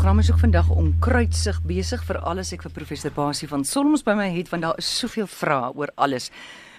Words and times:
program 0.00 0.18
is 0.18 0.32
ook 0.32 0.38
vandag 0.38 0.70
onkruidsig 0.70 1.56
besig 1.68 2.00
vir 2.08 2.16
alles 2.24 2.54
ek 2.56 2.62
vir 2.64 2.72
professor 2.72 3.12
Basie 3.12 3.48
van 3.50 3.66
Solms 3.68 4.00
by 4.00 4.14
my 4.16 4.30
het 4.32 4.48
want 4.48 4.64
daar 4.64 4.78
is 4.80 4.88
soveel 4.96 5.26
vrae 5.28 5.68
oor 5.76 5.92
alles. 6.00 6.30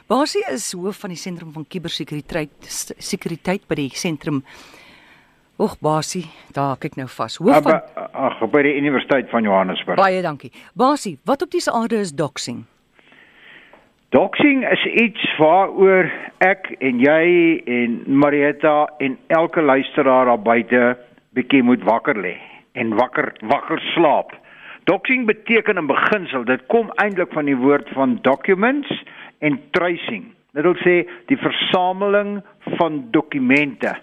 Basie 0.09 0.41
is 0.49 0.71
hoof 0.73 1.03
van 1.03 1.13
die 1.13 1.19
sentrum 1.21 1.51
van 1.53 1.67
kubersekuriteit 1.69 2.65
sekuriteit 2.97 3.69
by 3.69 3.77
die 3.77 3.87
sentrum 3.93 4.41
Och 5.61 5.77
Basie, 5.77 6.25
daar 6.57 6.81
kyk 6.81 6.97
nou 6.97 7.05
vas. 7.13 7.37
Hoof 7.37 7.61
van 7.61 7.77
Ag, 8.25 8.41
by 8.41 8.65
die 8.65 8.73
Universiteit 8.81 9.29
van 9.29 9.45
Johannesburg. 9.45 10.01
Baie 10.01 10.25
dankie. 10.25 10.49
Basie, 10.73 11.19
wat 11.29 11.45
op 11.45 11.53
diese 11.53 11.69
aarde 11.77 12.01
is 12.01 12.17
doxing? 12.17 12.63
Doxing 14.17 14.65
is 14.65 14.87
iets 14.97 15.33
waaroor 15.37 16.09
ek 16.41 16.73
en 16.79 17.05
jy 17.05 17.25
en 17.69 18.01
Marietta 18.07 18.87
en 18.97 19.19
elke 19.29 19.61
luisteraar 19.61 20.33
daar 20.33 20.41
buite 20.41 20.95
bietjie 21.37 21.61
moet 21.61 21.85
wakker 21.85 22.17
lê 22.17 22.39
en 22.71 22.93
wakker 22.95 23.33
wakker 23.39 23.79
slaap. 23.93 24.33
Doxing 24.83 25.25
beteken 25.25 25.77
in 25.77 25.85
beginsel, 25.85 26.43
dit 26.43 26.65
kom 26.67 26.89
eintlik 26.95 27.33
van 27.33 27.45
die 27.45 27.57
woord 27.57 27.89
van 27.93 28.17
documents 28.21 29.03
en 29.39 29.59
tracing. 29.71 30.31
Dit 30.51 30.63
wil 30.63 30.75
sê 30.83 30.95
die 31.29 31.37
versameling 31.37 32.41
van 32.77 33.05
dokumente. 33.11 33.93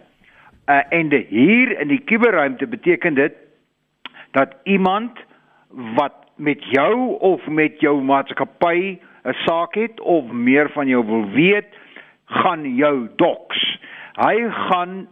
Uh, 0.69 0.81
en 0.93 1.09
de, 1.09 1.25
hier 1.29 1.75
in 1.81 1.89
die 1.89 2.01
kuberruimte 2.05 2.67
beteken 2.67 3.15
dit 3.15 3.35
dat 4.37 4.55
iemand 4.65 5.19
wat 5.97 6.15
met 6.37 6.63
jou 6.71 7.19
of 7.19 7.47
met 7.47 7.81
jou 7.81 8.03
maatskappy 8.03 8.99
'n 9.25 9.37
saak 9.45 9.75
het 9.75 10.01
of 10.01 10.31
meer 10.31 10.71
van 10.71 10.87
jou 10.87 11.05
wil 11.07 11.29
weet, 11.31 11.67
gaan 12.25 12.75
jou 12.75 13.09
docs. 13.17 13.79
Hy 14.13 14.51
gaan 14.51 15.09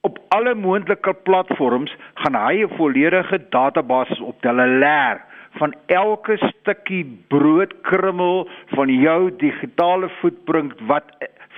op 0.00 0.18
alle 0.28 0.54
moontlike 0.54 1.14
platforms 1.14 1.96
gaan 2.14 2.36
hy 2.46 2.62
'n 2.62 2.76
volledige 2.76 3.38
database 3.50 4.22
optel, 4.22 4.60
'n 4.60 4.78
leer 4.78 5.20
van 5.58 5.74
elke 5.86 6.36
stukkie 6.36 7.04
broodkrummel 7.28 8.48
van 8.66 8.88
jou 8.88 9.36
digitale 9.36 10.08
voetprint 10.20 10.72
wat 10.80 11.04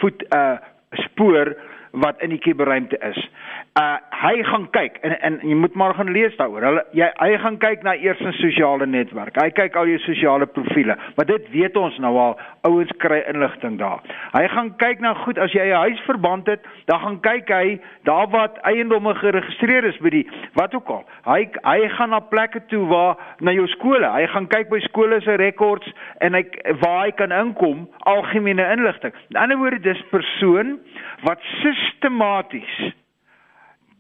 voet 0.01 0.25
uh 0.35 0.57
spoor 0.91 1.57
wat 1.91 2.21
in 2.21 2.29
die 2.29 2.39
kuberruimte 2.39 2.99
is. 2.99 3.31
Uh 3.73 3.97
hy 4.23 4.43
gaan 4.45 4.67
kyk 4.71 4.99
en 5.01 5.15
en 5.27 5.37
jy 5.49 5.55
moet 5.57 5.75
maar 5.81 5.95
gaan 5.97 6.11
lees 6.13 6.35
daaroor. 6.37 6.63
Hulle 6.69 6.83
jy 6.93 7.07
hy 7.17 7.39
gaan 7.41 7.55
kyk 7.59 7.87
na 7.87 7.95
eers 7.97 8.21
'n 8.21 8.35
sosiale 8.37 8.87
netwerk. 8.87 9.41
Hy 9.41 9.49
kyk 9.51 9.77
al 9.77 9.89
jou 9.89 9.99
sosiale 9.99 10.47
profile. 10.47 10.97
Maar 11.17 11.27
dit 11.27 11.49
weet 11.51 11.77
ons 11.77 11.99
nou 11.99 12.13
al. 12.19 12.37
Ouens 12.69 12.93
kry 12.99 13.23
inligting 13.33 13.79
daar. 13.79 14.05
Hy 14.37 14.45
gaan 14.49 14.77
kyk 14.77 15.01
na 15.01 15.15
goed 15.15 15.39
as 15.39 15.53
jy 15.53 15.65
'n 15.73 15.81
huisverband 15.89 16.47
het, 16.47 16.61
dan 16.85 17.01
gaan 17.01 17.21
kyk 17.21 17.49
hy 17.49 17.81
daar 18.05 18.29
wat 18.29 18.59
eiendomme 18.63 19.15
geregistreer 19.15 19.85
is 19.85 19.99
by 19.99 20.11
die 20.11 20.29
wat 20.53 20.75
ook 20.75 20.89
al. 20.89 21.05
Hy 21.25 21.49
hy 21.65 21.89
gaan 21.89 22.11
na 22.11 22.21
plekke 22.21 22.61
toe 22.67 22.87
waar 22.87 23.17
na 23.41 23.53
jou 23.53 23.67
skole. 23.67 24.07
Hy 24.07 24.27
gaan 24.27 24.49
kyk 24.49 24.69
by 24.69 24.81
skole 24.81 25.21
se 25.21 25.35
rekords 25.35 25.93
en 26.21 26.35
hy 26.35 26.45
waar 26.81 27.05
hy 27.05 27.11
kan 27.11 27.33
inkom 27.33 27.89
algemene 27.99 28.73
inligting. 28.73 29.13
In 29.31 29.37
ander 29.37 29.57
woorde 29.57 29.81
dis 29.81 30.03
persoon 30.11 30.79
wat 31.23 31.39
sistematies 31.63 32.93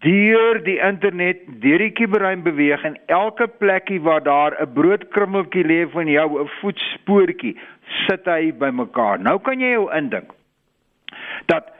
deur 0.02 0.58
die 0.66 0.78
internet, 0.82 1.44
deur 1.62 1.78
die 1.78 1.92
kuberruim 1.94 2.42
beweeg 2.42 2.82
en 2.84 2.96
elke 3.06 3.46
plekkie 3.46 4.00
waar 4.02 4.22
daar 4.22 4.56
'n 4.60 4.72
broodkrummeltjie 4.74 5.64
lê 5.64 5.90
van 5.90 6.06
jou 6.06 6.42
'n 6.42 6.48
voetspoortjie, 6.60 7.56
sit 8.06 8.24
hy 8.24 8.52
bymekaar. 8.52 9.18
Nou 9.18 9.38
kan 9.38 9.60
jy 9.60 9.70
jou 9.70 9.92
indink 9.94 10.32
dat 11.46 11.70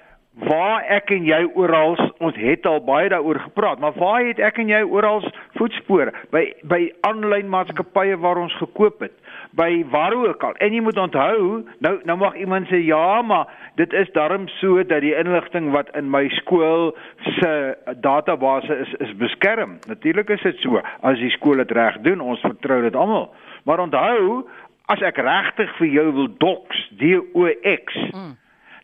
waar 0.49 0.85
ek 0.89 1.11
en 1.11 1.27
jy 1.29 1.43
oral 1.55 1.97
ons 2.19 2.37
het 2.41 2.67
al 2.67 2.81
baie 2.85 3.09
daaroor 3.13 3.41
gepraat, 3.41 3.79
maar 3.79 3.93
waar 3.99 4.25
het 4.25 4.41
ek 4.41 4.59
en 4.63 4.69
jy 4.73 4.83
oral 4.83 5.25
voetspore 5.59 6.13
by 6.33 6.47
by 6.65 6.87
aanlyn 7.09 7.51
maatskappye 7.53 8.17
waar 8.17 8.41
ons 8.41 8.57
gekoop 8.61 9.05
het? 9.05 9.17
by 9.53 9.85
waar 9.91 10.13
ook 10.13 10.43
al. 10.43 10.55
En 10.55 10.73
jy 10.73 10.81
moet 10.81 10.99
onthou, 10.99 11.65
nou 11.79 12.01
nou 12.09 12.17
mag 12.19 12.37
iemand 12.41 12.69
sê 12.69 12.81
ja, 12.85 13.23
maar 13.23 13.49
dit 13.77 13.93
is 13.93 14.11
darm 14.13 14.49
so 14.49 14.83
dat 14.85 15.05
die 15.05 15.15
inligting 15.17 15.71
wat 15.77 15.93
in 15.97 16.09
my 16.11 16.29
skool 16.41 16.93
se 17.39 17.77
database 18.01 18.79
is 18.85 18.95
is 19.07 19.17
beskerm. 19.21 19.79
Natuurlik 19.87 20.29
is 20.29 20.43
dit 20.43 20.61
so 20.65 20.81
as 21.01 21.19
die 21.21 21.31
skool 21.37 21.61
dit 21.61 21.71
reg 21.77 22.01
doen, 22.07 22.21
ons 22.21 22.41
vertrou 22.41 22.81
dit 22.83 22.97
almal. 22.97 23.29
Maar 23.69 23.85
onthou, 23.85 24.47
as 24.87 25.05
ek 25.05 25.21
regtig 25.21 25.77
vir 25.79 25.93
jou 25.99 26.09
wil 26.13 26.33
docs, 26.39 26.89
D 26.99 27.13
O 27.35 27.47
X, 27.63 28.01
mm. 28.13 28.33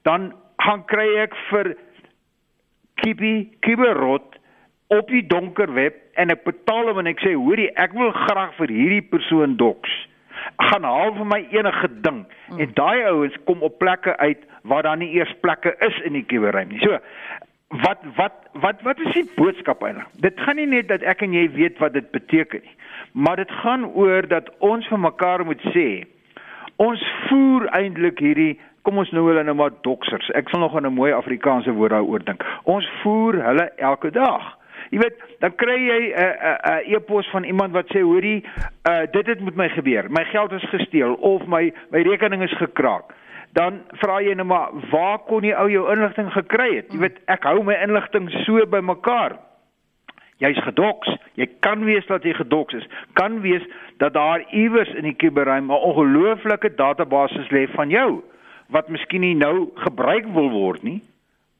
dan 0.02 0.32
gaan 0.64 0.84
kry 0.90 1.08
ek 1.24 1.36
vir 1.50 1.74
Kibi 2.98 3.34
Kiberot 3.62 4.38
op 4.88 5.08
die 5.12 5.24
donker 5.26 5.70
web 5.76 5.98
en 6.18 6.32
ek 6.34 6.44
betaal 6.48 6.90
hom 6.90 7.02
en 7.02 7.10
ek 7.10 7.22
sê 7.22 7.34
hoorie 7.36 7.70
ek 7.76 7.94
wil 7.96 8.12
graag 8.26 8.54
vir 8.58 8.72
hierdie 8.74 9.04
persoon 9.12 9.56
docs 9.60 9.92
gaan 10.56 10.86
haal 10.86 11.14
vir 11.16 11.28
my 11.28 11.40
enige 11.54 11.90
ding 12.04 12.22
mm. 12.24 12.60
en 12.62 12.74
daai 12.78 13.04
ouens 13.10 13.36
kom 13.46 13.62
op 13.66 13.78
plekke 13.82 14.16
uit 14.18 14.44
waar 14.68 14.82
daar 14.82 15.00
nie 15.00 15.10
eers 15.16 15.32
plekke 15.42 15.74
is 15.86 15.98
in 16.04 16.16
die 16.18 16.24
kuberruim 16.24 16.72
nie. 16.72 16.80
So 16.82 16.98
wat 17.84 18.04
wat 18.16 18.36
wat 18.64 18.82
wat 18.86 19.00
is 19.04 19.12
die 19.16 19.26
boodskap 19.36 19.82
eintlik? 19.84 20.08
Dit 20.24 20.40
gaan 20.44 20.56
nie 20.60 20.68
net 20.68 20.88
dat 20.92 21.04
ek 21.04 21.22
en 21.26 21.36
jy 21.36 21.46
weet 21.56 21.80
wat 21.82 21.96
dit 21.96 22.10
beteken 22.14 22.64
nie, 22.64 22.76
maar 23.12 23.36
dit 23.36 23.50
gaan 23.62 23.84
oor 23.92 24.28
dat 24.28 24.48
ons 24.64 24.88
vir 24.88 25.02
mekaar 25.04 25.44
moet 25.48 25.62
sê 25.74 25.88
ons 26.78 27.02
voer 27.26 27.66
eintlik 27.74 28.20
hierdie 28.22 28.54
kom 28.88 29.02
ons 29.02 29.10
nou 29.12 29.26
hulle 29.28 29.44
nou 29.44 29.54
maar 29.58 29.74
doksers. 29.84 30.30
Ek 30.38 30.48
sal 30.48 30.64
nog 30.64 30.74
'n 30.80 30.88
mooi 30.88 31.12
Afrikaanse 31.12 31.72
woord 31.76 31.92
daaroor 31.92 32.24
dink. 32.24 32.44
Ons 32.64 32.88
voer 33.02 33.44
hulle 33.44 33.70
elke 33.76 34.10
dag. 34.10 34.56
Jy 34.90 34.98
weet, 34.98 35.16
dan 35.40 35.54
kry 35.54 35.76
jy 35.76 36.00
'n 36.00 36.12
uh, 36.12 36.24
'n 36.24 36.36
uh, 36.48 36.80
uh, 36.80 36.92
e-pos 36.96 37.28
van 37.30 37.44
iemand 37.44 37.72
wat 37.72 37.86
sê 37.92 38.00
hoorie, 38.00 38.44
uh, 38.88 39.04
dit 39.12 39.26
het 39.26 39.40
met 39.40 39.54
my 39.54 39.68
gebeur. 39.68 40.10
My 40.10 40.24
geld 40.24 40.52
is 40.52 40.64
gesteel 40.70 41.14
of 41.14 41.46
my 41.46 41.72
my 41.90 42.02
rekening 42.02 42.42
is 42.42 42.56
gekraak. 42.56 43.12
Dan 43.52 43.82
vra 44.00 44.20
jy 44.20 44.34
nou 44.34 44.46
maar, 44.46 44.68
waar 44.90 45.18
kon 45.18 45.42
jy 45.42 45.52
ou 45.52 45.70
jou 45.70 45.92
inligting 45.92 46.32
gekry 46.32 46.76
het? 46.76 46.92
Jy 46.92 46.98
weet, 46.98 47.18
ek 47.26 47.42
hou 47.42 47.62
my 47.62 47.74
inligting 47.74 48.30
so 48.30 48.66
bymekaar. 48.66 49.36
Jy's 50.38 50.62
gedoks. 50.62 51.16
Jy 51.34 51.48
kan 51.60 51.84
wees 51.84 52.06
dat 52.06 52.22
jy 52.22 52.32
gedoks 52.32 52.74
is. 52.74 52.88
Kan 53.12 53.40
wees 53.40 53.62
dat 53.98 54.12
daar 54.12 54.40
iewers 54.50 54.88
in 54.94 55.02
die 55.02 55.16
kuberruim 55.16 55.66
'n 55.66 55.70
ongelooflike 55.70 56.74
database 56.74 57.46
lê 57.50 57.68
van 57.74 57.88
jou 57.88 58.22
wat 58.68 58.88
miskien 58.88 59.20
nie 59.24 59.34
nou 59.34 59.70
gebruik 59.74 60.26
wil 60.34 60.50
word 60.50 60.82
nie, 60.82 61.00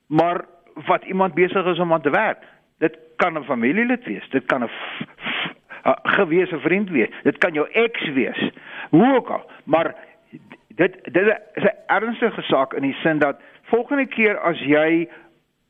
maar 0.06 0.44
wat 0.86 1.04
iemand 1.04 1.34
besig 1.34 1.66
is 1.66 1.78
om 1.78 1.92
aan 1.92 2.04
te 2.04 2.10
werk. 2.10 2.44
Dit 2.78 2.98
kan 3.16 3.38
'n 3.38 3.44
familielid 3.44 4.04
wees, 4.04 4.28
dit 4.30 4.46
kan 4.46 4.62
'n 4.62 4.70
gewese 6.02 6.58
vriend 6.60 6.90
wees, 6.90 7.10
dit 7.22 7.38
kan 7.38 7.52
jou 7.52 7.68
ex 7.70 8.08
wees. 8.12 8.50
Hoe 8.90 9.14
ook 9.16 9.28
al, 9.28 9.50
maar 9.64 9.94
dit 10.68 10.98
dit 11.04 11.26
is 11.54 11.62
'n 11.62 11.76
ernstige 11.86 12.42
saak 12.42 12.72
in 12.74 12.82
die 12.82 12.96
sin 13.02 13.18
dat 13.18 13.40
volgende 13.62 14.06
keer 14.06 14.38
as 14.38 14.58
jy 14.60 15.08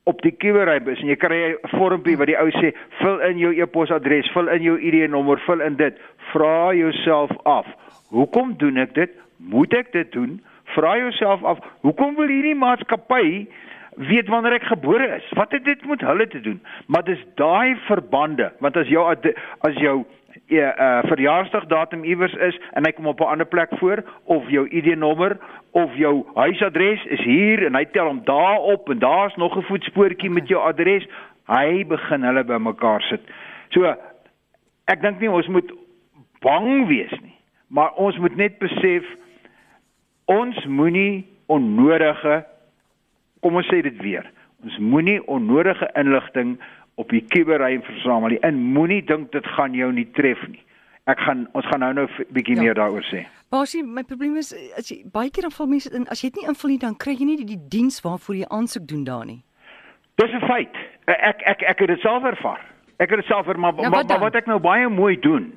op 0.02 0.22
die 0.22 0.32
kiewery 0.32 0.80
is 0.88 1.00
en 1.00 1.06
jy 1.06 1.16
kry 1.16 1.38
'n 1.52 1.68
vormpie 1.76 2.16
wat 2.16 2.26
die 2.26 2.38
ou 2.38 2.50
sê 2.50 2.72
vul 3.00 3.20
in 3.20 3.38
jou 3.38 3.52
e-posadres, 3.60 4.30
vul 4.32 4.48
in 4.48 4.62
jou 4.62 4.78
ID-nommer, 4.78 5.38
vul 5.38 5.60
in 5.60 5.76
dit, 5.76 5.98
vra 6.32 6.72
jouself 6.74 7.30
af, 7.44 7.66
hoekom 8.08 8.56
doen 8.56 8.76
ek 8.76 8.94
dit? 8.94 9.10
Moet 9.36 9.74
ek 9.74 9.92
dit 9.92 10.12
doen? 10.12 10.40
Vra 10.78 10.96
jouself 10.96 11.42
af, 11.42 11.58
hoekom 11.82 12.14
wil 12.14 12.30
hierdie 12.30 12.54
maatskappy 12.54 13.48
weet 13.98 14.28
wanneer 14.30 14.60
ek 14.60 14.68
gebore 14.70 15.08
is. 15.16 15.26
Wat 15.34 15.50
het 15.50 15.64
dit 15.66 15.80
met 15.90 16.04
hulle 16.06 16.26
te 16.30 16.40
doen? 16.40 16.60
Maar 16.86 17.02
dis 17.08 17.24
daai 17.40 17.74
verbande, 17.88 18.52
want 18.62 18.78
as 18.78 18.86
jou 18.86 19.02
as 19.66 19.80
jou 19.82 19.96
ja 20.46 20.68
uh, 20.70 21.08
verjaarsdagdatum 21.10 22.04
iewers 22.06 22.34
is 22.46 22.56
en 22.78 22.86
hy 22.86 22.92
kom 22.94 23.10
op 23.10 23.20
'n 23.20 23.32
ander 23.34 23.46
plek 23.46 23.74
voor 23.80 24.04
of 24.24 24.46
jou 24.48 24.68
ID-nommer 24.68 25.36
of 25.70 25.94
jou 25.96 26.26
huisadres 26.34 27.04
is 27.04 27.20
hier 27.20 27.66
en 27.66 27.74
hy 27.74 27.84
tel 27.84 28.06
hom 28.06 28.22
daar 28.24 28.58
op 28.58 28.90
en 28.90 28.98
daar's 28.98 29.36
nog 29.36 29.56
'n 29.56 29.66
voetspoortjie 29.66 30.30
met 30.30 30.48
jou 30.48 30.62
adres, 30.62 31.08
hy 31.46 31.84
begin 31.86 32.22
hulle 32.22 32.44
bymekaar 32.44 33.02
sit. 33.02 33.20
So 33.68 33.94
ek 34.84 35.02
dink 35.02 35.20
nie 35.20 35.30
ons 35.30 35.46
moet 35.46 35.72
bang 36.40 36.86
wees 36.86 37.18
nie, 37.22 37.38
maar 37.68 37.92
ons 37.92 38.16
moet 38.18 38.36
net 38.36 38.58
besef 38.58 39.04
ons 40.28 40.64
moenie 40.66 41.26
onnodige 41.48 42.44
kom 43.40 43.56
ons 43.58 43.68
sê 43.70 43.80
dit 43.82 43.96
weer. 44.02 44.26
Ons 44.64 44.78
moenie 44.78 45.20
onnodige 45.30 45.88
inligting 45.98 46.56
op 46.98 47.10
die 47.14 47.22
kuberruim 47.32 47.82
versamel 47.86 48.34
nie. 48.34 48.40
En 48.46 48.58
moenie 48.74 49.02
dink 49.06 49.32
dit 49.32 49.46
gaan 49.56 49.76
jou 49.78 49.90
nie 49.94 50.08
tref 50.18 50.40
nie. 50.50 50.62
Ek 51.08 51.20
gaan 51.24 51.46
ons 51.56 51.66
gaan 51.70 51.80
nou 51.80 51.92
nou 51.94 52.06
'n 52.06 52.26
bietjie 52.36 52.56
ja. 52.56 52.62
meer 52.62 52.74
daaroor 52.74 53.06
sê. 53.08 53.24
Basie, 53.48 53.82
my 53.82 54.02
probleem 54.02 54.36
is 54.36 54.52
as 54.76 54.90
jy 54.90 55.04
baie 55.12 55.30
keer 55.30 55.48
dan 55.48 55.50
val 55.50 55.66
mense 55.66 55.90
in 55.94 56.08
as 56.08 56.20
jy 56.20 56.28
dit 56.30 56.42
nie 56.42 56.48
invul 56.48 56.70
nie 56.70 56.78
dan 56.78 56.96
kry 56.96 57.14
jy 57.16 57.24
nie 57.24 57.36
die, 57.36 57.56
die 57.56 57.68
diens 57.68 58.00
waarvoor 58.00 58.36
jy 58.36 58.46
aansoek 58.48 58.86
doen 58.88 59.04
daar 59.04 59.24
nie. 59.24 59.42
Dis 60.16 60.32
'n 60.32 60.46
feit. 60.46 60.74
Ek 61.06 61.42
ek 61.46 61.62
ek 61.62 61.78
het 61.78 61.88
dit 61.88 62.00
self 62.00 62.24
ervaar. 62.24 62.60
Ek 62.98 63.10
het 63.10 63.18
dit 63.20 63.26
self 63.26 63.46
ervaar 63.46 63.58
maar, 63.58 63.74
ja, 63.82 63.90
wat, 63.90 64.08
maar 64.08 64.20
wat 64.20 64.34
ek 64.34 64.46
nou 64.46 64.58
baie 64.58 64.88
mooi 64.88 65.16
doen 65.16 65.52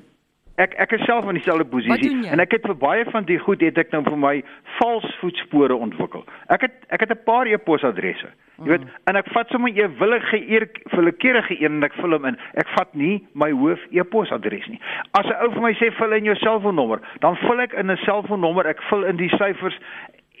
Ek 0.60 0.74
ek 0.74 0.92
is 0.92 1.04
self 1.08 1.24
in 1.28 1.34
dieselfde 1.34 1.64
posisie 1.64 2.28
en 2.28 2.40
ek 2.40 2.52
het 2.52 2.66
vir 2.66 2.76
baie 2.76 3.04
van 3.10 3.24
die 3.24 3.38
goed 3.38 3.62
het 3.64 3.78
ek 3.78 3.92
nou 3.92 4.02
vir 4.04 4.16
my 4.16 4.34
vals 4.78 5.06
voetspore 5.20 5.74
ontwikkel. 5.74 6.24
Ek 6.52 6.66
het 6.68 6.74
ek 6.88 7.00
het 7.00 7.10
'n 7.10 7.24
paar 7.24 7.46
e-posadresse. 7.46 8.28
Jy 8.62 8.68
weet, 8.68 8.82
en 9.06 9.16
ek 9.16 9.28
vat 9.32 9.48
sommer 9.48 9.70
'n 9.70 9.96
willige 9.98 10.38
eer 10.50 10.68
willekeurige 10.92 11.56
een 11.60 11.72
en 11.72 11.84
ek 11.84 11.94
vul 11.94 12.12
hom 12.12 12.24
in. 12.24 12.36
Ek 12.54 12.68
vat 12.76 12.94
nie 12.94 13.26
my 13.34 13.50
hoof 13.50 13.80
e-posadres 13.90 14.68
nie. 14.68 14.80
As 15.12 15.26
'n 15.26 15.40
ou 15.42 15.50
vir 15.50 15.62
my 15.62 15.72
sê 15.74 15.90
vul 15.92 16.12
in 16.12 16.24
jou 16.24 16.36
selfoonnommer, 16.36 17.00
dan 17.20 17.36
vul 17.36 17.60
ek 17.60 17.72
in 17.72 17.90
'n 17.90 17.96
selfoonnommer, 17.96 18.66
ek 18.66 18.82
vul 18.90 19.04
in 19.04 19.16
die 19.16 19.30
syfers 19.30 19.78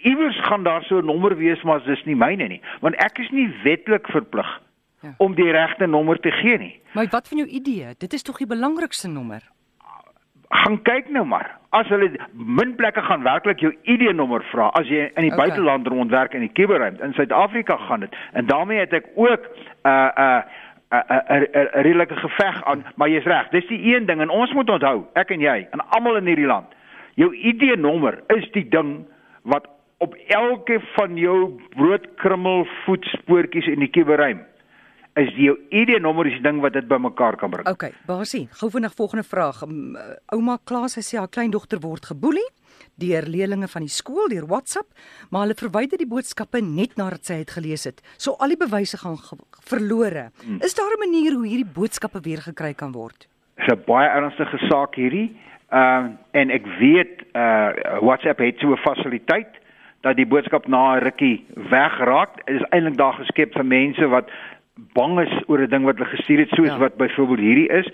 iewers 0.02 0.40
gaan 0.40 0.62
daar 0.62 0.82
so 0.82 0.98
'n 0.98 1.04
nommer 1.04 1.36
wees 1.36 1.62
maar 1.62 1.84
dis 1.84 2.04
nie 2.04 2.16
myne 2.16 2.48
nie 2.48 2.60
want 2.80 2.94
ek 2.94 3.18
is 3.18 3.30
nie 3.30 3.48
wetlik 3.62 4.06
verplig 4.06 4.60
ja. 5.02 5.14
om 5.18 5.34
die 5.34 5.50
regte 5.50 5.86
nommer 5.86 6.20
te 6.20 6.30
gee 6.30 6.58
nie 6.58 6.80
maar 6.92 7.06
wat 7.10 7.28
van 7.28 7.38
jou 7.38 7.48
idee 7.48 7.94
dit 7.98 8.12
is 8.12 8.22
tog 8.22 8.38
die 8.38 8.46
belangrikste 8.46 9.08
nommer 9.08 9.42
gaan 10.52 10.78
kyk 10.84 11.08
nou 11.08 11.24
maar 11.26 11.50
as 11.72 11.88
hulle 11.88 12.10
min 12.32 12.74
plekke 12.76 13.02
gaan 13.02 13.24
werklik 13.24 13.62
jou 13.64 13.72
ID 13.88 14.10
nommer 14.16 14.44
vra 14.50 14.68
as 14.78 14.88
jy 14.92 15.06
in 15.08 15.26
die 15.26 15.32
okay. 15.32 15.46
buiteland 15.46 15.88
rondwerk 15.88 16.34
in 16.36 16.44
die 16.44 16.52
kuberruimte 16.52 17.04
in 17.04 17.14
Suid-Afrika 17.16 17.78
gaan 17.86 18.04
dit 18.04 18.18
en 18.32 18.46
daarmee 18.50 18.82
het 18.82 18.92
ek 18.92 19.08
ook 19.14 19.48
'n 19.48 19.88
uh, 19.88 20.10
'n 20.18 20.42
uh, 20.92 21.38
'n 21.38 21.46
'n 21.52 21.68
redelike 21.86 22.16
geveg 22.16 22.64
aan 22.64 22.84
maar 22.96 23.08
jy's 23.08 23.24
reg 23.24 23.48
dis 23.48 23.66
die 23.66 23.94
een 23.94 24.06
ding 24.06 24.20
en 24.20 24.30
ons 24.30 24.52
moet 24.52 24.70
onthou 24.70 25.06
ek 25.14 25.30
en 25.30 25.40
jy 25.40 25.66
en 25.70 25.80
almal 25.88 26.16
in 26.16 26.26
hierdie 26.26 26.52
land 26.52 26.68
jou 27.14 27.32
ID 27.34 27.78
nommer 27.78 28.20
is 28.28 28.50
die 28.52 28.68
ding 28.68 29.06
wat 29.42 29.66
op 29.98 30.14
elke 30.26 30.80
van 30.94 31.16
jou 31.16 31.60
broodkrummel 31.76 32.66
voetspoortjies 32.84 33.66
in 33.66 33.78
die 33.78 33.90
kuberruim 33.90 34.44
is 35.20 35.34
jou 35.36 35.56
ID 35.70 35.98
nommer 36.00 36.26
is 36.26 36.38
die 36.38 36.44
ding 36.44 36.60
wat 36.64 36.72
dit 36.72 36.88
bymekaar 36.88 37.36
kan 37.36 37.50
bring. 37.52 37.68
OK, 37.68 37.90
Basie, 38.08 38.46
gou 38.60 38.70
vinnig 38.72 38.94
volgende 38.96 39.24
vraag. 39.28 39.62
Um, 39.66 39.96
ouma 40.32 40.58
Klaas 40.64 40.96
sê 40.98 41.18
haar 41.18 41.28
kleindogter 41.28 41.80
word 41.80 42.06
geboelie 42.12 42.48
deur 43.00 43.26
leerlinge 43.28 43.68
van 43.72 43.84
die 43.84 43.92
skool 43.92 44.28
deur 44.32 44.46
WhatsApp, 44.50 44.88
maar 45.30 45.46
hulle 45.46 45.56
verwyder 45.58 46.00
die 46.00 46.08
boodskappe 46.08 46.60
net 46.64 46.96
nadat 47.00 47.28
sy 47.28 47.38
dit 47.42 47.54
gelees 47.54 47.86
het. 47.88 48.02
So 48.20 48.36
al 48.40 48.54
die 48.54 48.60
bewyse 48.60 49.00
gaan 49.00 49.18
verlore. 49.68 50.30
Hmm. 50.44 50.60
Is 50.62 50.74
daar 50.74 50.92
'n 50.92 51.02
manier 51.04 51.32
hoe 51.32 51.46
hierdie 51.46 51.72
boodskappe 51.78 52.20
weer 52.22 52.42
gekry 52.42 52.74
kan 52.74 52.92
word? 52.92 53.28
Dis 53.56 53.68
'n 53.68 53.82
baie 53.86 54.08
ernstige 54.08 54.58
saak 54.68 54.94
hierdie. 54.94 55.36
Ehm 55.70 56.04
uh, 56.04 56.40
en 56.40 56.50
ek 56.50 56.66
weet 56.78 57.22
uh 57.34 58.00
WhatsApp 58.00 58.38
het 58.38 58.58
so 58.58 58.72
'n 58.72 58.84
fasiliteit 58.84 59.60
dat 60.02 60.16
die 60.16 60.26
boodskap 60.26 60.66
na 60.66 60.96
'n 60.96 61.02
rukkie 61.02 61.46
wegraak 61.54 62.40
is 62.44 62.62
eintlik 62.70 62.96
daar 62.96 63.14
geskep 63.14 63.52
vir 63.52 63.64
mense 63.64 64.06
wat 64.08 64.28
bang 64.74 65.20
is 65.20 65.32
oor 65.46 65.60
'n 65.60 65.70
ding 65.70 65.84
wat 65.84 65.96
hulle 65.96 66.08
gestuur 66.08 66.38
het 66.38 66.48
soos 66.48 66.66
ja. 66.66 66.78
wat 66.78 66.96
byvoorbeeld 66.96 67.38
hierdie 67.38 67.68
is. 67.68 67.92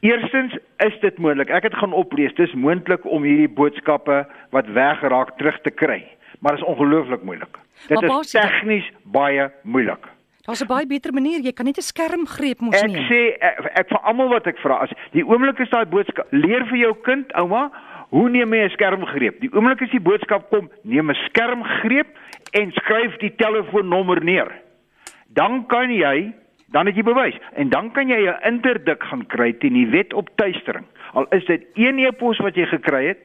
Eerstens 0.00 0.56
is 0.76 1.00
dit 1.00 1.18
moontlik. 1.18 1.48
Ek 1.48 1.62
het 1.62 1.74
gaan 1.74 1.92
oplees. 1.92 2.34
Dis 2.34 2.52
moontlik 2.52 3.04
om 3.04 3.22
hierdie 3.22 3.48
boodskappe 3.48 4.26
wat 4.50 4.66
weggeraak 4.66 5.36
terug 5.36 5.60
te 5.60 5.70
kry. 5.70 6.04
Maar 6.38 6.56
dit 6.56 6.60
is 6.60 6.66
ongelooflik 6.66 7.22
moeilik. 7.22 7.58
Dit 7.88 8.00
maar 8.00 8.20
is 8.20 8.30
tegnies 8.30 8.92
baie 9.04 9.50
moeilik. 9.62 10.06
Daar's 10.44 10.62
'n 10.62 10.66
baie 10.66 10.86
beter 10.86 11.12
manier. 11.12 11.40
Jy 11.40 11.52
kan 11.52 11.64
net 11.64 11.76
'n 11.76 11.82
skermgreep 11.82 12.60
mos 12.60 12.82
neem. 12.82 12.94
Ek 12.94 13.10
sê 13.10 13.36
ek, 13.40 13.70
ek 13.74 13.88
vir 13.88 13.98
almal 13.98 14.28
wat 14.28 14.46
ek 14.46 14.58
vra 14.58 14.74
as 14.74 14.90
die 15.12 15.24
oomblik 15.24 15.58
is 15.58 15.70
daai 15.70 15.84
boodskap 15.84 16.26
leer 16.30 16.66
vir 16.66 16.78
jou 16.78 16.94
kind, 17.02 17.32
ouma, 17.32 17.70
Hoe 18.10 18.28
neem 18.28 18.54
jy 18.54 18.64
'n 18.64 18.70
skermgreep? 18.70 19.40
Die 19.40 19.50
oomblik 19.54 19.82
as 19.82 19.90
die 19.90 20.00
boodskap 20.00 20.50
kom, 20.50 20.68
neem 20.82 21.10
'n 21.10 21.14
skermgreep 21.14 22.08
en 22.52 22.72
skryf 22.72 23.16
die 23.18 23.34
telefoonnommer 23.36 24.24
neer. 24.24 24.50
Dan 25.34 25.66
kan 25.66 25.92
jy, 25.92 26.32
dan 26.74 26.86
het 26.86 26.96
jy 26.96 27.02
bewys 27.02 27.38
en 27.54 27.68
dan 27.68 27.90
kan 27.92 28.08
jy 28.08 28.26
'n 28.26 28.42
interdik 28.42 29.02
gaan 29.02 29.26
kry 29.26 29.52
teen 29.52 29.72
die 29.72 29.88
wet 29.88 30.12
op 30.12 30.28
tuistering. 30.34 30.86
Al 31.12 31.26
is 31.30 31.44
dit 31.44 31.66
een 31.74 31.98
e-pos 31.98 32.38
wat 32.38 32.54
jy 32.54 32.66
gekry 32.66 33.06
het 33.06 33.18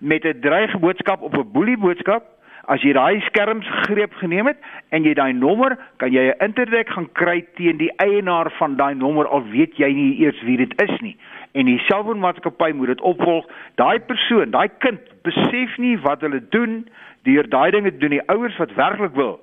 met 0.00 0.24
'n 0.24 0.40
dreigboodskap 0.40 1.20
of 1.20 1.32
'n 1.32 1.52
boelie 1.52 1.78
boodskap, 1.78 2.24
as 2.64 2.82
jy 2.82 2.92
daai 2.92 3.20
skermgreep 3.20 4.12
geneem 4.14 4.46
het 4.46 4.58
en 4.88 5.02
jy 5.02 5.14
daai 5.14 5.32
nommer, 5.32 5.78
kan 5.96 6.12
jy 6.12 6.28
'n 6.28 6.44
interdik 6.44 6.88
gaan 6.88 7.12
kry 7.12 7.46
teen 7.54 7.76
die 7.76 7.92
eienaar 7.96 8.50
van 8.50 8.76
daai 8.76 8.94
nommer 8.94 9.26
al 9.26 9.42
weet 9.42 9.76
jy 9.76 9.92
nie 9.92 10.18
eers 10.20 10.42
wie 10.42 10.56
dit 10.56 10.82
is 10.82 11.00
nie 11.00 11.16
en 11.58 11.68
die 11.68 11.78
selfoonmaatskappy 11.88 12.72
moet 12.76 12.92
dit 12.92 13.04
opvolg. 13.06 13.46
Daai 13.80 13.98
persoon, 14.00 14.52
daai 14.54 14.68
kind 14.84 15.00
besef 15.26 15.76
nie 15.82 15.96
wat 16.04 16.22
hulle 16.24 16.40
doen 16.54 16.82
deur 17.28 17.48
daai 17.50 17.70
dinge 17.74 17.92
doen. 17.96 18.16
Die 18.16 18.24
ouers 18.30 18.56
wat 18.60 18.74
werklik 18.78 19.16
wil, 19.18 19.38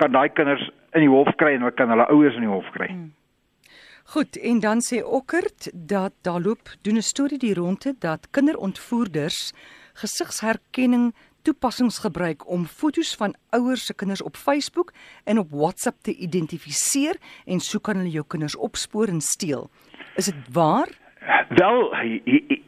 kan 0.00 0.14
daai 0.14 0.28
kinders 0.28 0.70
in 0.92 1.00
die 1.00 1.10
hof 1.10 1.34
kry 1.36 1.54
en 1.54 1.64
hulle 1.64 1.74
kan 1.76 1.92
hulle 1.92 2.06
ouers 2.12 2.38
in 2.38 2.46
die 2.46 2.52
hof 2.52 2.70
kry. 2.76 2.88
Hmm. 2.92 3.10
Goed, 4.12 4.36
en 4.36 4.60
dan 4.60 4.82
sê 4.82 5.00
Okkert 5.02 5.70
dat 5.72 6.12
daar 6.22 6.40
loop 6.40 6.68
doen 6.82 6.96
'n 6.96 7.02
storie 7.02 7.38
die 7.38 7.54
ronde 7.54 7.94
dat 7.98 8.30
kinderontvoerders 8.30 9.52
gesigsherkenning 9.94 11.14
toepassings 11.42 11.98
gebruik 11.98 12.48
om 12.48 12.64
fotos 12.66 13.14
van 13.14 13.34
ouers 13.50 13.86
se 13.86 13.94
kinders 13.94 14.22
op 14.22 14.36
Facebook 14.36 14.92
en 15.24 15.38
op 15.38 15.50
WhatsApp 15.50 16.02
te 16.02 16.14
identifiseer 16.14 17.16
en 17.44 17.60
so 17.60 17.78
kan 17.78 17.96
hulle 17.96 18.10
jou 18.10 18.24
kinders 18.26 18.56
opspoor 18.56 19.08
en 19.08 19.20
steel. 19.20 19.70
Is 20.16 20.24
dit 20.24 20.52
waar? 20.52 20.88
Wel 21.48 21.94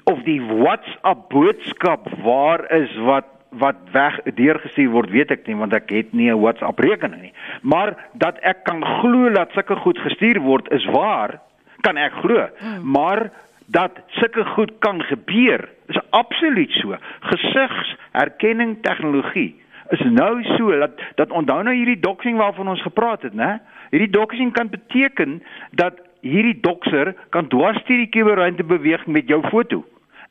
of 0.05 0.23
die 0.25 0.41
WhatsApp 0.43 1.29
boodskap 1.31 2.09
waar 2.23 2.71
is 2.73 2.97
wat 2.97 3.34
wat 3.59 3.77
weg 3.93 4.21
deurgestuur 4.35 4.91
word 4.91 5.11
weet 5.11 5.31
ek 5.31 5.47
nie 5.47 5.57
want 5.57 5.75
ek 5.75 5.91
het 5.91 6.13
nie 6.13 6.31
'n 6.31 6.41
WhatsApp 6.41 6.79
rekening 6.79 7.21
nie. 7.21 7.35
Maar 7.63 7.97
dat 8.13 8.39
ek 8.43 8.65
kan 8.65 8.85
glo 8.85 9.31
dat 9.31 9.51
sulke 9.53 9.77
goed 9.77 9.99
gestuur 9.99 10.41
word 10.41 10.71
is 10.73 10.85
waar, 10.85 11.41
kan 11.81 11.97
ek 11.97 12.13
glo. 12.13 12.49
Hmm. 12.59 12.91
Maar 12.91 13.31
dat 13.67 13.93
sulke 14.09 14.45
goed 14.45 14.73
kan 14.79 15.03
gebeur 15.03 15.69
is 15.87 15.99
absoluut 16.11 16.71
so. 16.71 16.97
Gesigsherkenning 17.21 18.83
tegnologie 18.83 19.55
is 19.91 20.01
nou 20.01 20.43
so 20.57 20.79
dat 20.79 21.01
dat 21.15 21.31
onthou 21.31 21.63
nou 21.63 21.75
hierdie 21.75 22.01
doxing 22.01 22.37
waarvan 22.37 22.69
ons 22.69 22.83
gepraat 22.83 23.23
het, 23.23 23.35
né? 23.35 23.59
Hierdie 23.91 24.11
doxing 24.11 24.53
kan 24.53 24.69
beteken 24.69 25.43
dat 25.71 26.01
hierdie 26.21 26.61
dokser 26.61 27.15
kan 27.29 27.49
dwars 27.49 27.85
deur 27.85 28.01
die 28.01 28.09
kuberruimte 28.09 28.65
beweeg 28.65 29.07
met 29.07 29.29
jou 29.29 29.43
foto. 29.49 29.85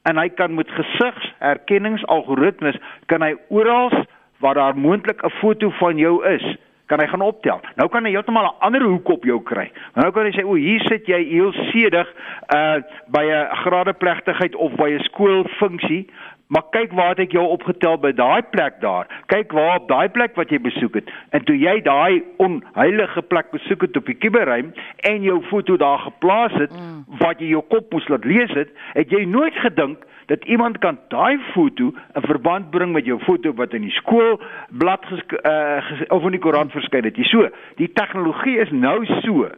En 0.04 0.18
hy 0.18 0.30
kan 0.30 0.56
met 0.56 0.72
gesigsherkenningsalgoritmes 0.72 2.78
kan 3.06 3.22
hy 3.22 3.36
oral 3.48 4.06
waar 4.44 4.60
daar 4.60 4.78
moontlik 4.78 5.24
'n 5.24 5.30
foto 5.40 5.70
van 5.70 5.98
jou 5.98 6.26
is, 6.28 6.56
kan 6.86 7.00
hy 7.00 7.08
gaan 7.08 7.22
optel. 7.22 7.62
Nou 7.76 7.90
kan 7.90 8.04
hy 8.04 8.12
heeltemal 8.12 8.46
'n 8.46 8.60
ander 8.60 8.84
hoek 8.84 9.10
op 9.10 9.24
jou 9.24 9.44
kry. 9.44 9.72
Nou 9.96 10.12
kan 10.12 10.26
hy 10.26 10.32
sê 10.32 10.46
o, 10.46 10.56
hier 10.56 10.82
sit 10.82 11.08
jy 11.08 11.24
heel 11.24 11.54
sedig 11.72 12.08
uh 12.56 12.76
by 13.08 13.24
'n 13.24 13.56
gradeplegtigheid 13.64 14.56
of 14.56 14.76
by 14.76 14.90
'n 14.90 15.04
skoolfunksie 15.04 16.10
Maar 16.48 16.64
kyk 16.70 16.92
waar 16.92 17.14
het 17.16 17.20
ek 17.24 17.32
jou 17.32 17.46
opgetel 17.48 17.98
by 17.98 18.12
daai 18.14 18.44
plek 18.54 18.80
daar. 18.84 19.08
Kyk 19.32 19.52
waar 19.56 19.80
op 19.80 19.88
daai 19.88 20.10
plek 20.10 20.36
wat 20.36 20.52
jy 20.54 20.60
besoek 20.62 21.00
het. 21.00 21.12
En 21.32 21.44
toe 21.48 21.56
jy 21.58 21.80
daai 21.82 22.24
onheilige 22.44 23.22
plek 23.22 23.52
besoek 23.52 23.88
het 23.88 23.98
op 23.98 24.06
die 24.06 24.18
kuberruim 24.18 24.74
en 25.10 25.22
jou 25.24 25.40
foto 25.50 25.78
daar 25.78 26.04
geplaas 26.06 26.54
het 26.60 26.74
mm. 26.76 27.20
wat 27.24 27.40
jy 27.40 27.54
jou 27.56 27.64
kop 27.74 27.92
moes 27.94 28.08
laat 28.12 28.26
lees 28.26 28.52
het, 28.54 28.70
het 28.94 29.12
jy 29.12 29.24
nooit 29.26 29.56
gedink 29.66 30.06
dat 30.26 30.46
iemand 30.46 30.78
kan 30.78 31.00
daai 31.08 31.40
foto 31.54 31.92
in 32.16 32.22
verband 32.22 32.70
bring 32.72 32.94
met 32.94 33.06
jou 33.06 33.20
foto 33.24 33.54
wat 33.54 33.74
in 33.74 33.88
die 33.88 33.96
skool 33.98 34.40
blad 34.70 35.06
ges, 35.06 35.24
uh, 35.44 36.02
of 36.16 36.24
in 36.24 36.38
die 36.38 36.44
koerant 36.44 36.72
verskyn 36.72 37.08
het. 37.08 37.18
Jy 37.20 37.28
so, 37.32 37.50
die 37.82 37.90
tegnologie 37.98 38.60
is 38.64 38.72
nou 38.72 39.02
so 39.22 39.50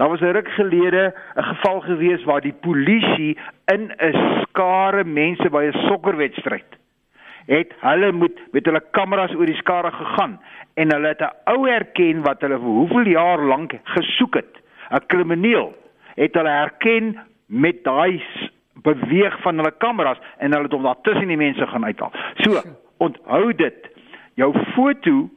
Daar 0.00 0.08
was 0.08 0.20
'n 0.20 0.32
ruk 0.32 0.48
gelede 0.48 1.14
'n 1.36 1.42
geval 1.42 1.80
gewees 1.80 2.24
waar 2.24 2.40
die 2.40 2.56
polisie 2.60 3.38
in 3.64 3.92
'n 3.96 4.42
skare 4.42 5.04
mense 5.04 5.50
by 5.50 5.64
'n 5.64 5.78
sokkerwedstryd 5.88 6.70
het 7.46 7.72
hulle 7.80 8.12
moet 8.12 8.38
met 8.52 8.64
hulle 8.64 8.82
kameras 8.90 9.34
oor 9.34 9.46
die 9.46 9.60
skare 9.62 9.90
gegaan 9.90 10.40
en 10.74 10.92
hulle 10.92 11.08
het 11.08 11.20
'n 11.20 11.34
ou 11.52 11.68
herken 11.68 12.22
wat 12.22 12.40
hulle 12.40 12.58
vir 12.58 12.76
hoeveel 12.80 13.06
jaar 13.06 13.42
lank 13.42 13.74
gesoek 13.84 14.34
het. 14.34 14.54
'n 14.90 15.06
Krimineel 15.06 15.74
het 16.14 16.34
hulle 16.34 16.48
herken 16.48 17.18
met 17.46 17.84
daai 17.84 18.22
beweeg 18.82 19.40
van 19.40 19.56
hulle 19.56 19.74
kameras 19.78 20.18
en 20.38 20.50
hulle 20.50 20.62
het 20.62 20.72
hom 20.72 20.82
daar 20.82 21.00
tussen 21.02 21.28
die 21.28 21.36
mense 21.36 21.66
gaan 21.66 21.84
uithaal. 21.84 22.12
So, 22.34 22.62
onthou 22.96 23.54
dit. 23.54 23.90
Jou 24.34 24.54
foto 24.74 25.28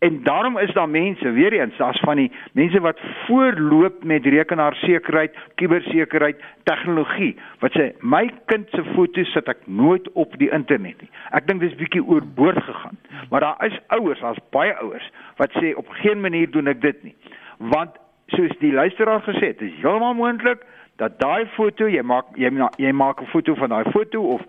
En 0.00 0.22
daarom 0.22 0.58
is 0.58 0.72
daar 0.72 0.88
mense, 0.88 1.30
weer 1.30 1.52
eens, 1.52 1.76
daar's 1.76 2.00
van 2.00 2.16
die 2.16 2.32
mense 2.52 2.80
wat 2.80 3.00
voorloop 3.26 4.04
met 4.04 4.26
rekenaarsekerheid, 4.26 5.36
kubersekerheid, 5.54 6.40
tegnologie. 6.64 7.36
Wat 7.60 7.76
sê 7.76 7.90
my 8.00 8.22
kind 8.48 8.68
se 8.72 8.80
foto's 8.94 9.32
sit 9.36 9.50
ek 9.52 9.60
nooit 9.66 10.08
op 10.12 10.38
die 10.40 10.48
internet 10.56 11.04
nie. 11.04 11.10
Ek 11.36 11.44
dink 11.50 11.60
dis 11.60 11.76
bietjie 11.76 12.00
oorboord 12.00 12.62
gegaan. 12.64 12.96
Maar 13.28 13.44
daar 13.44 13.66
is 13.68 13.76
ouers, 13.98 14.24
daar's 14.24 14.40
baie 14.56 14.72
ouers 14.80 15.10
wat 15.36 15.52
sê 15.60 15.74
op 15.76 15.92
geen 16.00 16.24
manier 16.24 16.48
doen 16.50 16.72
ek 16.72 16.80
dit 16.80 17.04
nie. 17.04 17.14
Want 17.58 18.00
soos 18.32 18.56
die 18.64 18.72
luisteraar 18.72 19.20
gesê 19.28 19.52
het, 19.52 19.60
is 19.60 19.76
heeltemal 19.84 20.16
moontlik 20.16 20.64
dat 20.96 21.20
daai 21.20 21.44
foto, 21.58 21.92
jy 21.92 22.00
maak 22.00 22.32
jy, 22.40 22.48
jy 22.80 22.96
maak 22.96 23.20
'n 23.20 23.32
foto 23.36 23.54
van 23.54 23.68
daai 23.68 23.92
foto 23.92 24.24
of 24.32 24.48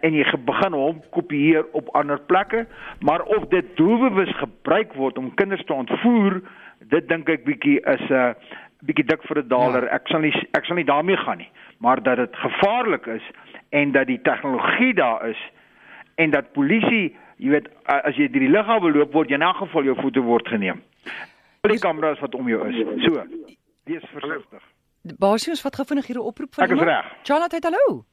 en 0.00 0.14
jy 0.14 0.24
begin 0.46 0.72
hom 0.72 1.00
kopieer 1.10 1.66
op 1.72 1.88
ander 1.94 2.20
plekke, 2.30 2.66
maar 3.00 3.22
of 3.22 3.48
dit 3.48 3.76
doelbewus 3.76 4.32
gebruik 4.38 4.94
word 4.94 5.18
om 5.18 5.34
kinders 5.34 5.64
te 5.64 5.74
ontvoer, 5.74 6.40
dit 6.90 7.08
dink 7.08 7.28
ek 7.28 7.44
bietjie 7.44 7.80
is 7.80 8.04
'n 8.10 8.12
uh, 8.12 8.34
bietjie 8.86 9.06
dik 9.06 9.22
vir 9.28 9.42
'n 9.42 9.48
daler. 9.48 9.84
Ja. 9.84 9.98
Ek 9.98 10.08
sal 10.08 10.20
nie 10.20 10.32
ek 10.52 10.64
sal 10.64 10.76
nie 10.76 10.84
daarmee 10.84 11.16
gaan 11.16 11.38
nie, 11.38 11.50
maar 11.78 12.02
dat 12.02 12.16
dit 12.16 12.36
gevaarlik 12.36 13.06
is 13.06 13.22
en 13.70 13.92
dat 13.92 14.06
die 14.06 14.20
tegnologie 14.22 14.94
daar 14.94 15.28
is 15.28 15.40
en 16.14 16.30
dat 16.30 16.52
polisie, 16.52 17.16
jy 17.36 17.50
weet, 17.50 17.68
as 17.84 18.16
jy 18.16 18.28
deur 18.28 18.40
die 18.40 18.52
lughawe 18.52 18.90
loop 18.90 19.12
word 19.12 19.30
in 19.30 19.42
elk 19.42 19.56
geval 19.56 19.84
jou 19.84 19.96
foto 20.00 20.22
word 20.22 20.48
geneem. 20.48 20.82
Al 21.60 21.70
die 21.70 21.78
kameras 21.78 22.20
wat 22.20 22.34
om 22.34 22.48
jou 22.48 22.68
is. 22.68 23.04
So, 23.04 23.24
wees 23.84 24.04
versigtig. 24.12 24.62
Basie 25.18 25.52
ons 25.52 25.62
vat 25.62 25.76
gefvinnig 25.76 26.06
hier 26.06 26.16
'n 26.16 26.28
oproep 26.30 26.54
van 26.54 26.64
Ek 26.64 26.70
is 26.70 26.82
reg. 26.82 27.06
Charlotte, 27.22 27.58
hallo. 27.62 28.04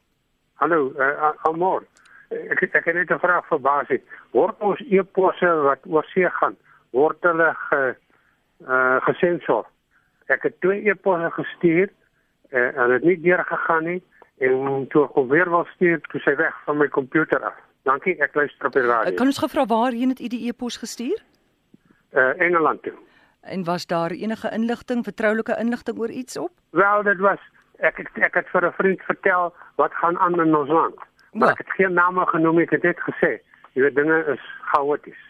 Hallo, 0.63 0.93
uh, 0.95 1.31
Amor. 1.43 1.83
Ek 2.31 2.61
ek 2.63 2.85
het 2.85 2.95
net 2.95 3.11
'n 3.11 3.19
vraag 3.19 3.47
vir 3.51 3.59
Basie. 3.59 4.01
Word 4.31 4.55
ons 4.63 4.79
e-posse 4.79 5.49
wat 5.67 5.81
oor 5.83 6.05
see 6.13 6.29
gaan, 6.39 6.55
word 6.91 7.19
hulle 7.21 7.49
ge 7.67 7.95
uh 8.67 8.97
gesensor? 9.03 9.65
Ek 10.31 10.43
het 10.47 10.55
twee 10.61 10.87
e-posse 10.87 11.31
gestuur 11.35 11.89
en 12.49 12.63
uh, 12.63 12.79
hulle 12.79 12.93
het 12.93 13.03
nie 13.03 13.19
deurgegaan 13.19 13.83
nie 13.83 14.01
en 14.39 14.87
toe 14.87 15.03
ek 15.03 15.19
weer 15.29 15.49
wil 15.49 15.67
stuur, 15.75 15.99
toe 16.01 16.21
sy 16.21 16.35
weg 16.35 16.55
van 16.65 16.77
my 16.77 16.87
komputer 16.87 17.43
af. 17.43 17.59
Dankie, 17.83 18.15
ek 18.23 18.35
luister 18.35 18.65
op 18.65 18.73
die 18.73 18.87
radio. 18.87 19.15
Kan 19.15 19.27
ons 19.27 19.43
gevra 19.43 19.65
waarheen 19.65 20.15
het 20.15 20.19
u 20.19 20.27
die 20.27 20.47
e-pos 20.47 20.77
gestuur? 20.77 21.19
Uh 22.15 22.39
Engeland 22.39 22.83
toe. 22.83 22.95
En 23.41 23.63
was 23.63 23.85
daar 23.85 24.11
enige 24.11 24.49
inligting, 24.51 25.03
vertroulike 25.03 25.59
inligting 25.59 25.99
oor 25.99 26.09
iets 26.09 26.37
op? 26.37 26.51
Wel, 26.69 27.03
dit 27.03 27.19
was 27.19 27.39
ek 27.83 27.99
ek, 27.99 28.09
ek 28.17 28.33
het 28.33 28.47
vir 28.49 28.65
'n 28.67 28.71
vriend 28.79 29.01
vertel 29.01 29.53
wat 29.75 29.93
gaan 29.93 30.17
aan 30.19 30.39
in 30.39 30.55
ons 30.55 30.69
land. 30.69 30.95
Maar 31.33 31.47
Ja. 31.47 31.51
ek 31.53 31.57
het 31.57 31.71
geen 31.75 31.93
name 31.93 32.25
genoem, 32.25 32.59
ek 32.59 32.69
het 32.71 32.83
net 32.83 32.99
gesê, 32.99 33.39
jy 33.73 33.81
weet 33.81 33.95
dinge 33.95 34.23
is 34.33 34.39
chaoties. 34.71 35.21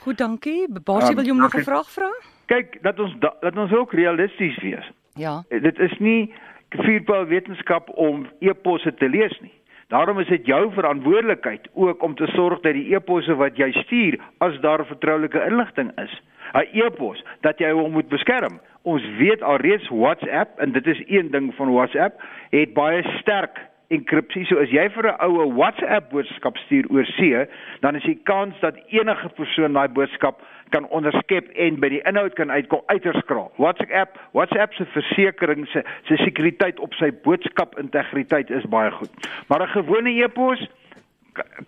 Goed, 0.00 0.18
dankie. 0.18 0.66
Basie, 0.84 1.10
Um, 1.10 1.14
wil 1.16 1.24
jy 1.24 1.30
hom 1.30 1.40
nog 1.40 1.54
'n 1.54 1.62
vraag 1.62 1.90
vra? 1.90 2.10
Kyk, 2.46 2.82
dat 2.82 2.98
ons 3.00 3.14
da, 3.18 3.34
dat 3.40 3.56
ons 3.56 3.72
ook 3.72 3.92
realisties 3.92 4.56
wees. 4.62 4.90
Ja. 5.14 5.42
Dit 5.48 5.78
is 5.78 5.98
nie 5.98 6.34
vuurpyl 6.70 7.26
wetenskap 7.26 7.88
om 7.90 8.28
e-posse 8.40 8.94
te 8.94 9.08
lees 9.08 9.40
nie. 9.40 9.52
Daarom 9.88 10.18
is 10.18 10.28
dit 10.28 10.46
jou 10.46 10.72
verantwoordelikheid 10.72 11.68
ook 11.72 12.02
om 12.02 12.14
te 12.14 12.26
sorg 12.26 12.60
dat 12.60 12.74
die 12.76 12.94
e-posse 12.94 13.34
wat 13.40 13.56
jy 13.56 13.70
stuur, 13.72 14.18
as 14.44 14.58
daar 14.60 14.84
vertroulike 14.86 15.40
inligting 15.46 15.92
is, 16.02 16.12
'n 16.52 16.68
e-pos 16.76 17.24
dat 17.40 17.58
jy 17.58 17.70
hom 17.72 17.92
moet 17.92 18.08
beskerm. 18.08 18.60
Ons 18.82 19.02
weet 19.16 19.42
alreeds 19.42 19.88
WhatsApp 19.88 20.58
en 20.58 20.72
dit 20.72 20.86
is 20.86 21.02
een 21.06 21.30
ding 21.30 21.54
van 21.54 21.72
WhatsApp 21.72 22.20
het 22.50 22.74
baie 22.74 23.02
sterk 23.20 23.67
enkripsie. 23.88 24.44
So 24.48 24.60
as 24.60 24.70
jy 24.72 24.88
vir 24.92 25.06
'n 25.08 25.20
oue 25.24 25.48
WhatsApp 25.56 26.10
boodskap 26.12 26.56
stuur 26.64 26.84
oor 26.90 27.04
see, 27.16 27.46
dan 27.80 27.96
is 27.96 28.02
die 28.02 28.20
kans 28.24 28.54
dat 28.60 28.76
enige 28.88 29.28
persoon 29.28 29.72
daai 29.72 29.88
boodskap 29.88 30.42
kan 30.70 30.88
onderskep 30.88 31.48
en 31.56 31.80
by 31.80 31.88
die 31.88 32.02
inhoud 32.08 32.34
kan 32.34 32.50
uitkom 32.50 32.82
uiters 32.86 33.18
skraal. 33.24 33.52
WhatsApp, 33.56 34.18
WhatsApp 34.32 34.74
se 34.74 34.84
versekering 34.84 35.66
se 35.68 35.82
se 36.08 36.16
sekuriteit 36.16 36.78
op 36.78 36.94
sy 36.94 37.10
boodskap 37.24 37.78
integriteit 37.78 38.50
is 38.50 38.66
baie 38.68 38.90
goed. 38.90 39.10
Maar 39.48 39.62
'n 39.62 39.72
gewone 39.76 40.10
e-pos 40.24 40.68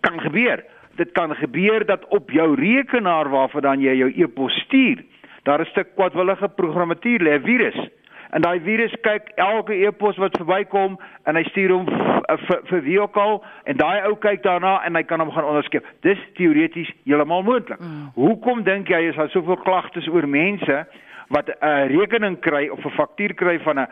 kan 0.01 0.19
gebeur. 0.21 0.63
Dit 0.95 1.11
kan 1.11 1.35
gebeur 1.35 1.85
dat 1.85 2.05
op 2.09 2.31
jou 2.31 2.55
rekenaar 2.55 3.29
waarvandaan 3.29 3.81
jy 3.81 3.95
jou 3.95 4.11
e-pos 4.15 4.53
stuur, 4.53 5.03
daar 5.43 5.61
'n 5.61 5.65
stuk 5.65 5.95
kwadwillige 5.95 6.49
programmatuur 6.49 7.19
lê, 7.19 7.33
'n 7.39 7.43
virus. 7.43 7.89
En 8.31 8.41
daai 8.41 8.59
virus 8.63 8.93
kyk 9.03 9.31
elke 9.35 9.75
e-pos 9.75 10.17
wat 10.17 10.37
verbykom 10.39 10.97
en 11.27 11.35
hy 11.35 11.43
stuur 11.49 11.71
hom 11.73 11.85
v- 11.85 12.37
vir 12.47 12.61
vir 12.69 12.81
wie 12.85 12.99
ook 13.01 13.17
al 13.17 13.41
en 13.67 13.77
daai 13.77 14.05
ou 14.07 14.15
kyk 14.15 14.43
daarna 14.43 14.77
en 14.85 14.95
hy 14.95 15.03
kan 15.03 15.19
hom 15.19 15.31
gaan 15.35 15.43
onderskep. 15.49 15.85
Dis 16.01 16.19
teoreties 16.39 16.91
heeltemal 17.03 17.43
moontlik. 17.43 17.79
Mm. 17.79 18.11
Hoekom 18.15 18.63
dink 18.63 18.87
jy 18.87 19.01
is 19.09 19.15
daar 19.19 19.29
soveel 19.29 19.57
klagtes 19.65 20.07
oor 20.07 20.27
mense 20.27 20.85
wat 21.29 21.49
'n 21.49 21.87
rekening 21.91 22.39
kry 22.39 22.69
of 22.69 22.85
'n 22.85 22.95
faktuur 22.95 23.33
kry 23.35 23.59
van 23.59 23.79
'n 23.79 23.87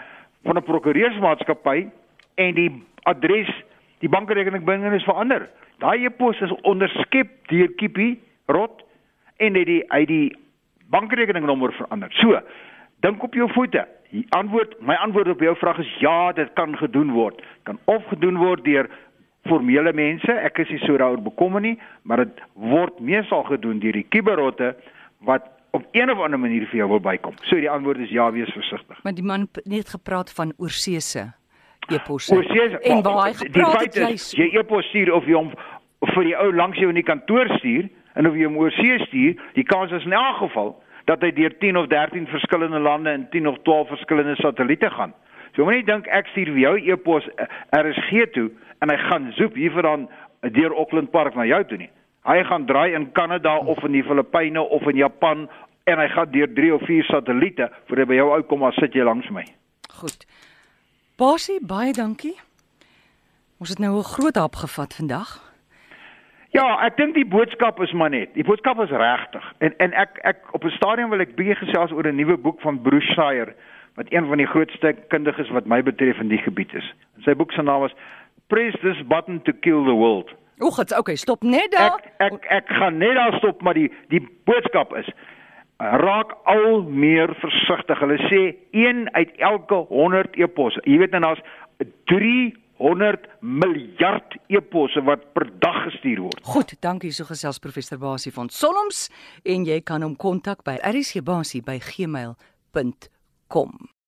van 0.46 0.58
'n 0.58 0.64
prokureursmaatskappy 0.64 1.88
en 2.36 2.54
die 2.56 2.72
adres, 3.04 3.52
die 4.00 4.10
bankrekening 4.10 4.64
binne 4.64 4.96
is 4.96 5.04
verander. 5.04 5.50
Daai 5.80 6.06
e-pos 6.06 6.40
is 6.42 6.52
onderskep 6.62 7.28
deur 7.48 7.68
Kippie 7.76 8.20
rot 8.48 8.84
en 9.38 9.56
het 9.56 9.66
die 9.66 9.84
hy 9.90 10.06
die 10.06 10.36
bankrekeningnommer 10.90 11.72
verander. 11.74 12.08
So, 12.12 12.40
dink 13.02 13.24
op 13.24 13.34
jou 13.34 13.50
voete. 13.52 13.86
Die 14.10 14.26
antwoord, 14.34 14.74
my 14.82 14.96
antwoord 15.04 15.30
op 15.36 15.42
jou 15.46 15.54
vraag 15.60 15.78
is 15.84 15.92
ja, 16.02 16.32
dit 16.34 16.50
kan 16.58 16.74
gedoen 16.78 17.12
word. 17.14 17.44
Kan 17.64 17.78
of 17.86 18.06
gedoen 18.10 18.40
word 18.42 18.64
deur 18.66 18.90
formele 19.50 19.94
mense. 19.94 20.34
Ek 20.34 20.58
is 20.64 20.72
nie 20.74 20.82
so 20.86 20.98
daaroor 20.98 21.22
bekommerd 21.26 21.68
nie, 21.68 21.76
maar 22.04 22.24
dit 22.26 22.42
word 22.54 23.00
meestal 23.00 23.46
gedoen 23.50 23.82
deur 23.84 23.98
die 23.98 24.08
kiberrotte 24.10 24.74
wat 25.28 25.46
op 25.78 25.86
een 25.94 26.10
of 26.10 26.22
ander 26.26 26.42
manier 26.42 26.66
vir 26.72 26.82
jou 26.82 26.90
wil 26.96 27.04
bykom. 27.06 27.38
So 27.46 27.62
die 27.62 27.70
antwoord 27.70 28.02
is 28.02 28.14
ja, 28.14 28.32
wees 28.34 28.50
versigtig. 28.56 28.98
Maar 29.06 29.14
die 29.14 29.26
man 29.26 29.46
het 29.46 29.62
net 29.70 29.94
gepraat 29.94 30.34
van 30.34 30.54
oorseese 30.58 31.30
e-posse. 31.90 32.36
Oorsees 32.36 32.80
En 32.82 33.04
waar 33.06 33.24
hy 33.28 33.32
die 33.36 33.46
gepraat 33.46 33.78
feit 33.78 33.94
het 33.94 34.18
is 34.18 34.32
jy 34.38 34.50
e-pos 34.58 34.90
stuur 34.90 35.14
of 35.14 35.30
jy 35.30 35.38
hom 35.38 35.54
vir 36.16 36.24
die 36.32 36.36
ou 36.38 36.50
langs 36.56 36.82
jou 36.82 36.90
in 36.90 36.98
die 36.98 37.06
kantoor 37.06 37.50
stuur 37.60 37.90
en 38.18 38.28
of 38.28 38.38
jy 38.38 38.48
hom 38.50 38.58
oorsee 38.58 38.98
stuur, 39.06 39.42
die 39.56 39.66
kans 39.68 39.94
is 39.96 40.06
in 40.08 40.16
elk 40.18 40.42
geval 40.42 40.74
dat 41.10 41.24
hy 41.26 41.32
deur 41.34 41.56
10 41.58 41.78
of 41.78 41.88
13 41.90 42.28
verskillende 42.30 42.80
lande 42.80 43.10
en 43.10 43.28
10 43.34 43.48
of 43.48 43.58
12 43.66 43.88
verskillende 43.88 44.36
satelliete 44.36 44.90
gaan. 44.94 45.14
So 45.56 45.66
moenie 45.66 45.86
dink 45.86 46.08
ek 46.14 46.30
stuur 46.30 46.52
jou 46.62 46.76
e-pos 46.78 47.26
eh, 47.36 47.48
RSG 47.74 48.28
toe 48.36 48.50
en 48.84 48.94
hy 48.94 48.98
gaan 49.08 49.32
zoep 49.38 49.58
hiervandaan 49.58 50.06
deur 50.54 50.76
Auckland 50.78 51.10
Park 51.12 51.36
na 51.36 51.48
jou 51.50 51.64
toe 51.66 51.80
nie. 51.82 51.90
Hy 52.30 52.44
gaan 52.46 52.68
draai 52.70 52.94
in 52.94 53.10
Kanada 53.18 53.58
of 53.58 53.82
in 53.88 53.98
die 53.98 54.04
Filippyne 54.06 54.62
of 54.62 54.86
in 54.92 55.02
Japan 55.02 55.48
en 55.90 56.00
hy 56.00 56.08
gaan 56.14 56.30
deur 56.32 56.54
3 56.54 56.74
of 56.78 56.86
4 56.86 57.10
satelliete 57.10 57.72
voor 57.88 58.04
hy 58.04 58.08
by 58.12 58.20
jou 58.20 58.30
uitkom 58.36 58.70
as 58.70 58.78
sit 58.78 58.94
jy 58.94 59.08
langs 59.08 59.30
my. 59.34 59.46
Goed. 60.00 60.28
Basie, 61.18 61.58
baie 61.66 61.94
dankie. 61.96 62.38
Ons 63.60 63.74
het 63.74 63.80
nou 63.80 63.98
'n 63.98 64.12
groot 64.14 64.36
hap 64.36 64.56
gevat 64.56 64.94
vandag. 64.94 65.49
Ja, 66.56 66.66
ek 66.86 66.98
dink 66.98 67.14
die 67.14 67.28
boodskap 67.28 67.82
is 67.82 67.92
maar 67.94 68.10
net. 68.10 68.34
Die 68.34 68.44
boodskap 68.44 68.80
is 68.82 68.90
regtig. 68.90 69.46
En 69.60 69.76
en 69.78 69.94
ek 69.94 70.18
ek 70.26 70.54
op 70.58 70.66
'n 70.66 70.78
stadium 70.78 71.10
wil 71.10 71.22
ek 71.22 71.36
bietjie 71.36 71.56
gesels 71.56 71.92
oor 71.92 72.08
'n 72.08 72.16
nuwe 72.16 72.38
boek 72.38 72.62
van 72.62 72.82
Bruce 72.82 73.14
Shire 73.14 73.54
wat 73.96 74.08
een 74.10 74.26
van 74.26 74.38
die 74.38 74.48
grootste 74.48 74.96
kundiges 75.08 75.50
wat 75.50 75.66
my 75.66 75.84
betref 75.84 76.20
in 76.20 76.28
die 76.28 76.42
gebied 76.42 76.74
is. 76.74 76.94
Sy 77.26 77.36
boek 77.36 77.52
se 77.52 77.62
naam 77.62 77.84
is 77.86 77.96
Press 78.48 78.76
this 78.82 79.02
button 79.08 79.42
to 79.42 79.54
kill 79.54 79.84
the 79.86 79.94
world. 79.94 80.34
O, 80.60 80.72
gits, 80.72 80.98
okay, 80.98 81.16
stop 81.16 81.44
net 81.44 81.72
daar. 81.72 82.00
Ek 82.18 82.34
ek 82.34 82.46
ek 82.46 82.68
gaan 82.68 82.98
net 82.98 83.16
daar 83.16 83.38
stop 83.38 83.62
maar 83.62 83.74
die 83.74 83.92
die 84.10 84.28
boodskap 84.44 84.96
is 84.98 85.10
raak 85.80 86.34
al 86.44 86.82
meer 86.82 87.32
versigtig. 87.40 88.00
Hulle 88.00 88.18
sê 88.28 88.42
1 88.72 89.14
uit 89.14 89.38
elke 89.38 89.76
100 89.76 90.36
e-posse. 90.36 90.82
Jy 90.84 90.98
weet 90.98 91.12
nou 91.16 91.22
daar's 91.22 91.44
300 92.80 93.28
miljard 93.42 94.40
e-posse 94.48 95.04
wat 95.08 95.28
per 95.36 95.50
dag 95.60 95.84
gestuur 95.90 96.24
word. 96.26 96.42
Goed, 96.48 96.74
dankie 96.84 97.12
so 97.16 97.28
gesels 97.28 97.60
professor 97.60 98.00
Basie 98.00 98.34
van 98.36 98.50
Solms 98.50 99.08
en 99.44 99.68
jy 99.68 99.82
kan 99.84 100.06
hom 100.06 100.16
kontak 100.16 100.64
by 100.68 100.80
rsgbasie 100.80 101.62
by 101.66 101.78
gmail.com. 101.92 103.90